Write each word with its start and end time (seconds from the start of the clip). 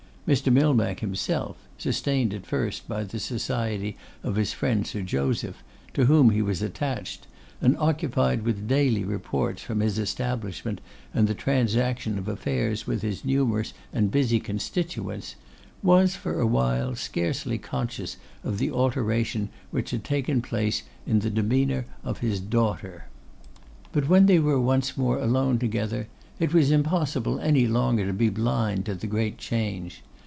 Mr. 0.27 0.53
Millbank 0.53 0.99
himself, 1.01 1.57
sustained 1.79 2.31
at 2.33 2.45
first 2.45 2.87
by 2.87 3.03
the 3.03 3.19
society 3.19 3.97
of 4.23 4.35
his 4.35 4.53
friend 4.53 4.85
Sir 4.87 5.01
Joseph, 5.01 5.61
to 5.95 6.05
whom 6.05 6.29
he 6.29 6.41
was 6.43 6.61
attached, 6.61 7.25
and 7.59 7.75
occupied 7.77 8.43
with 8.43 8.67
daily 8.67 9.03
reports 9.03 9.61
from 9.63 9.79
his 9.81 9.97
establishment 9.99 10.79
and 11.13 11.27
the 11.27 11.33
transaction 11.33 12.17
of 12.19 12.25
the 12.25 12.33
affairs 12.33 12.85
with 12.87 13.01
his 13.01 13.25
numerous 13.25 13.73
and 13.91 14.09
busy 14.11 14.39
constituents, 14.39 15.35
was 15.83 16.15
for 16.15 16.39
a 16.39 16.47
while 16.47 16.95
scarcely 16.95 17.57
conscious 17.57 18.15
of 18.43 18.57
the 18.57 18.71
alteration 18.71 19.49
which 19.71 19.89
had 19.89 20.03
taken 20.03 20.39
place 20.41 20.83
in 21.07 21.19
the 21.19 21.31
demeanour 21.31 21.85
of 22.05 22.19
his 22.19 22.39
daughter. 22.39 23.05
But 23.91 24.07
when 24.07 24.27
they 24.27 24.39
were 24.39 24.61
once 24.61 24.95
more 24.95 25.17
alone 25.17 25.57
together, 25.59 26.07
it 26.39 26.53
was 26.53 26.71
impossible 26.71 27.39
any 27.41 27.67
longer 27.67 28.05
to 28.05 28.13
be 28.13 28.29
blind 28.29 28.85
to 28.85 28.95
the 28.95 29.07
great 29.07 29.37
change. 29.39 30.03